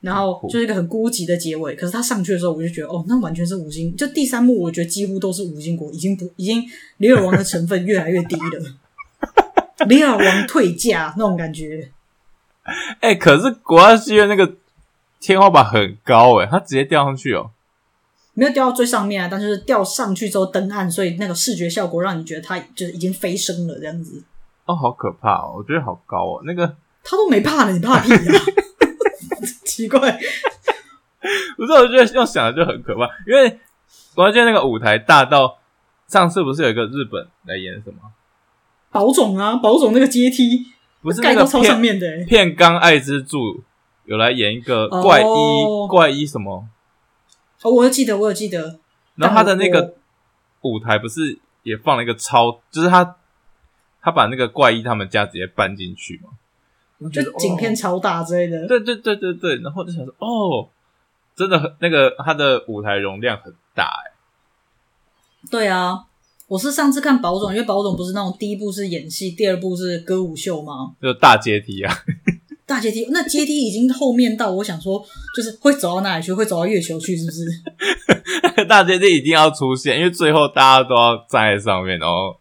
[0.00, 3.94] 然后就是一个很孤寂的结尾，可是他上去的时候，我就觉得哦，那完全是五星。
[3.96, 6.64] 就第三幕，我觉得几乎都是五星国，已经不，已经
[6.96, 8.76] 李尔王的成分越来越低了。
[9.86, 11.92] 李尔王退驾那种感觉。
[13.00, 14.54] 哎、欸，可是国家戏院那个
[15.20, 17.50] 天花板很高哎，他直接掉上去哦，
[18.34, 24.22] 没有掉到最上面啊，但是掉上去之后灯暗，所以那个视觉效果让你觉得他就是已经飞升了这样子。
[24.64, 25.54] 哦，好可怕哦！
[25.56, 28.40] 我觉得好高哦，那个他都没怕了，你怕屁啊？
[29.64, 29.98] 奇怪，
[31.56, 33.58] 不是，我觉得用想的就很可怕，因为
[34.14, 35.58] 我觉得那个舞台大到
[36.06, 38.12] 上次不是有一个日本来演什么？
[38.90, 40.66] 宝总啊，宝总那个阶梯
[41.02, 43.62] 不是那个超上面的片冈爱之助
[44.06, 46.66] 有来演一个怪医、哦、怪医什么？
[47.62, 48.78] 哦，我有记得，我有记得。
[49.16, 49.96] 然后他的那个
[50.62, 53.16] 舞台不是也放了一个超，就是他
[54.00, 56.30] 他把那个怪医他们家直接搬进去嘛？
[57.10, 60.68] 就景片超大之类的，对对对对对，然后就想说，哦，
[61.34, 64.12] 真的很那个他的舞台容量很大哎。
[65.50, 66.04] 对啊，
[66.52, 70.92] 我是上次看宝总，因为宝总不是那种第一部是演戏，第二部是歌舞秀吗？
[71.00, 72.04] 就大阶梯啊，
[72.66, 75.02] 大阶梯，那阶梯已经后面到，我想说，
[75.34, 76.30] 就是会走到哪里去？
[76.30, 77.16] 会走到月球去？
[77.16, 77.48] 是不是？
[78.68, 82.36] 大阶梯一定要出现，因为最后大家都要站在上面，然后。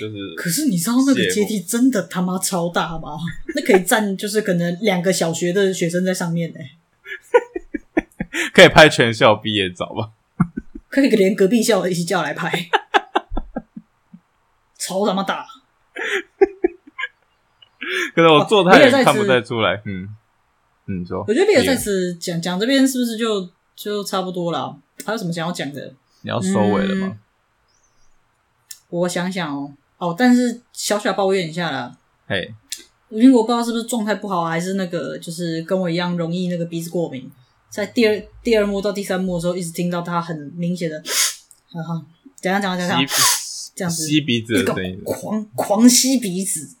[0.00, 3.18] 就是，可是你知道那个阶梯真的他妈超大吗？
[3.56, 6.58] 那可以站，就是可能两个小学的学生在上面呢。
[8.52, 10.10] 可以拍全校毕业照吧？
[10.88, 12.68] 可以连隔壁校的一起叫来拍，
[14.86, 15.46] 超他妈大！
[18.14, 19.80] 可是我坐太远看不太出来。
[19.84, 20.08] 嗯，
[20.86, 24.76] 嗯，说，我觉得比尔在此讲讲这边是不是就就差不多了？
[25.04, 25.94] 还有什么想要讲的？
[26.22, 27.06] 你要收尾了吗？
[27.08, 27.18] 嗯
[28.88, 31.92] 我想想哦，哦，但是小小抱怨一下啦。
[32.28, 32.54] 嘿，
[33.08, 37.28] 因为我不知道是不是状态不好，还是那个就是跟我一样容易那个鼻子过敏，
[37.68, 40.96] 在第二第二幕到第三幕的时候，一直听到他很明显的，
[41.74, 42.06] 哈哈，
[42.40, 43.08] 讲讲讲讲讲，
[43.76, 46.76] 这样子吸鼻子的声音，狂狂吸鼻子。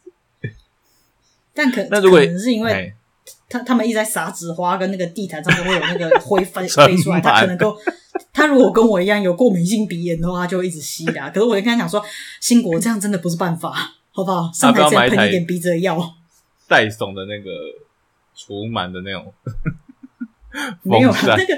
[1.54, 2.92] 但可那如果可能是因为
[3.48, 7.76] 他他们一直在撒纸花，跟那个地毯上面会有那个 灰飞飞出来，他可能够。
[8.32, 11.12] 他如果跟我一样有过敏性鼻炎的话，他就会一直吸的。
[11.32, 12.04] 可是我就跟他讲说，
[12.40, 13.72] 兴国这样真的不是办法，
[14.12, 14.50] 好不好？
[14.52, 16.14] 上台之前喷一点鼻子的药，
[16.68, 17.50] 戴森的那个
[18.34, 19.32] 除螨的那种，
[20.82, 21.56] 没有啊，那个，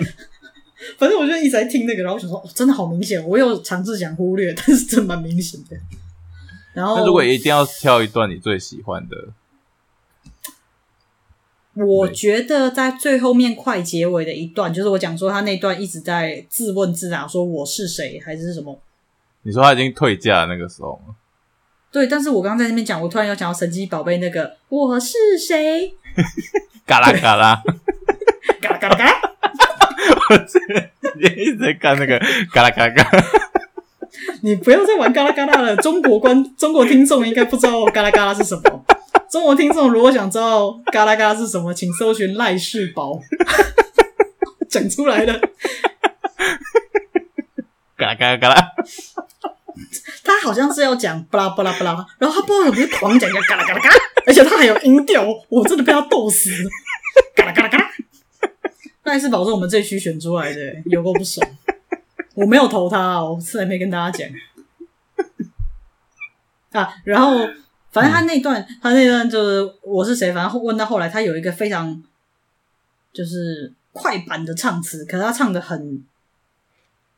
[0.99, 3.22] 反正我就一直在听那个，然后我想说，哦，真的好明显。
[3.26, 5.76] 我有尝试想忽略，但是真蛮明显的。
[6.72, 9.16] 然后，那如果一定要挑一段你最喜欢的。
[11.74, 18.81] 我觉得在最后面快结尾的一段，就是我讲说他那段一直在自问自答，说我是谁还是什么？
[19.43, 21.14] 你说他已经退嫁那个时候吗？
[21.93, 25.95] 对，但是我刚刚在那边讲，我突然又讲到神奇宝贝那个我是谁？
[26.85, 27.62] 嘎 啦嘎啦，
[28.61, 29.18] 嘎啦 嘎啦嘎啦，
[31.20, 32.18] 也一直在干那个
[32.53, 33.24] 嘎啦嘎啦嘎。
[34.43, 38.85] 你不要再玩嘎啦嘎啦了，中国观中国听众应该不知道嘎啦嘎啦是什么。
[39.31, 43.18] 中国听众如果想知道嘎啦嘎啦是什么，请搜寻赖世宝。
[44.68, 45.41] 讲出来的，
[47.97, 48.72] 嘎啦嘎啦嘎啦。
[50.22, 53.91] 他好像是要讲巴拉巴拉巴拉，然后他不知道有没有狂讲一个嘎啦嘎啦嘎，
[54.26, 56.51] 而且他还有音调，我真的被他逗死。
[57.35, 57.88] 嘎啦嘎啦嘎啦。
[59.09, 61.45] 赖世宝是我们这区选出来的，有够不爽。
[62.35, 64.29] 我没有投他，我是还没跟大家讲。
[66.71, 67.37] 啊，然后
[67.91, 72.01] 反正他那段，他那段就是我是谁，反正问到后来，他有一个非常
[73.13, 76.05] 就是快板的唱词，可是他唱的很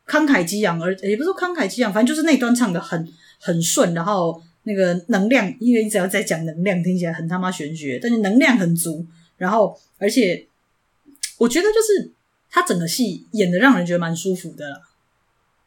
[0.06, 3.06] 慷慨激昂，而也不是慷慨激昂，反正就是那段唱的很
[3.40, 9.04] 很顺，然后那个能量，因为你只要在讲能量，听起来很他妈玄学，但是能量很足，
[9.36, 10.46] 然后而且
[11.40, 12.12] 我觉得就是
[12.48, 14.80] 他整个戏演的让人觉得蛮舒服的啦。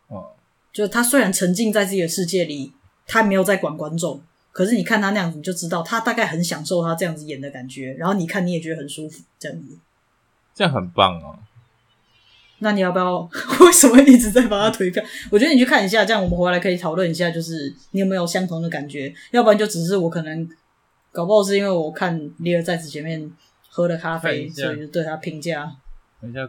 [0.08, 0.32] 哦，
[0.72, 2.72] 就他虽然沉浸在自己的世界里。
[3.06, 4.22] 他没有在管观众，
[4.54, 7.94] 可是你看他那样子，你就知道他大概很享受他这样子演的感觉。
[8.00, 9.78] 然后你看，你也觉得很舒服，这样子，
[10.56, 11.38] 这样很棒哦。
[12.60, 13.30] 那你要不要？
[13.60, 15.04] 为什么一直在帮他推票？
[15.30, 19.14] 我觉得你去看一下，这样我们回来可以讨论一下，就是你有没有相同的感觉？
[19.32, 20.50] 要不然就只是我可能
[21.12, 23.22] 搞不好是因为我看《李尔在此前面》
[23.76, 25.76] 喝了咖啡，所以就对他评价。
[26.22, 26.48] 等一下，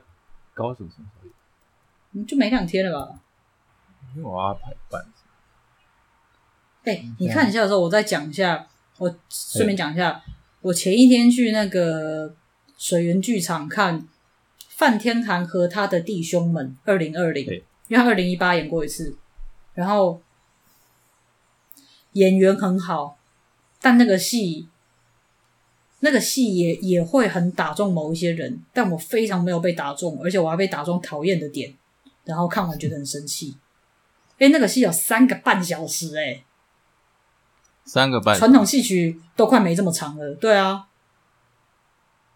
[0.52, 1.28] 高手什么时候？
[2.12, 3.18] 嗯，就没两天了吧？
[4.14, 5.02] 因为我要排班。
[6.82, 8.68] 哎、欸，你看一下的时候，我再讲一下。
[8.98, 10.22] 我顺便讲一下，
[10.60, 12.36] 我前一天去那个
[12.76, 14.06] 水源剧场看
[14.68, 17.46] 范天寒和他的弟兄们二零二零，
[17.88, 19.16] 因为他二零一八演过一次，
[19.72, 20.20] 然后
[22.12, 23.16] 演员很好，
[23.80, 24.68] 但那个戏
[26.04, 31.72] 那个戏也也会很打中某一些人，但我非常没有被打中，而且我还被打中讨厌的点，
[32.24, 33.56] 然后看完觉得很生气。
[34.34, 36.44] 哎、欸，那个戏有三个半小时、欸，哎。
[37.86, 40.34] 三个半，传统戏曲都快没这么长了。
[40.34, 40.88] 对啊，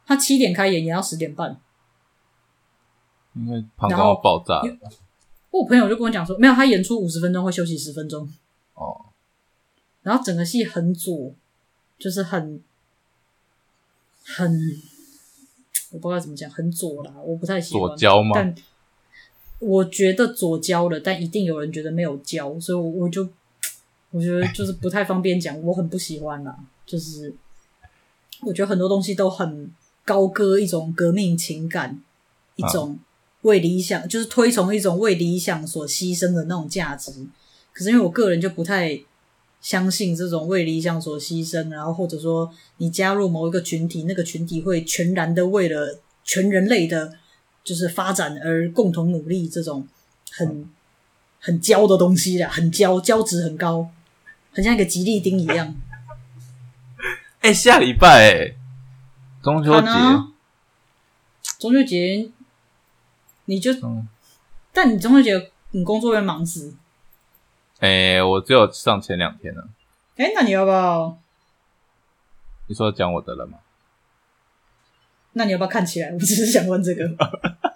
[0.06, 1.58] 他七点开演，演到十点半，
[3.34, 4.62] 因为膀胱爆炸。
[5.50, 8.28] 我朋友就跟我讲说，没有，他演出五十分钟会休息十分钟。
[8.74, 9.06] 哦，
[10.02, 11.34] 然后整个戏很左，
[11.98, 12.62] 就是很
[14.36, 14.80] 很，
[15.90, 17.82] 我不知道怎么讲，很左啦，我不太喜欢。
[17.82, 18.32] 左交吗？
[18.34, 18.54] 但
[19.58, 23.28] 我觉得左交了，但一定有人觉得没有交，所以我就。
[24.10, 26.58] 我觉得就是不太方便讲，我很不喜欢啦。
[26.86, 27.30] 就是
[28.40, 29.70] 我觉得很多东西都很
[30.02, 32.02] 高歌一种革命情感，
[32.56, 32.98] 一种
[33.42, 37.12] 为理想，就是推崇一种为理想所牺牲的那种价值。
[37.74, 38.98] 可是因为我个人就不太
[39.60, 47.14] 相信这种为理想所牺牲，然后或者说你加入某一个群体，那个群体会全然的为了全人类的，
[47.64, 49.86] 就是发展而共同努力，这种
[50.30, 50.68] 很
[51.40, 53.90] 很胶的东西啦，很胶，胶质很高。
[54.50, 55.74] 很像一个吉利丁一样。
[57.40, 58.56] 哎、欸，下礼拜哎、欸，
[59.42, 59.88] 中秋节。
[61.58, 62.30] 中秋节，
[63.44, 64.08] 你就，嗯、
[64.72, 66.74] 但你中秋节你工作会忙死。
[67.78, 69.68] 哎、欸，我只有上前两天了。
[70.16, 71.18] 哎、欸，那你要不要？
[72.66, 73.58] 你说讲我的了吗？
[75.32, 76.10] 那你要不要看起来？
[76.12, 77.08] 我只是想问这个。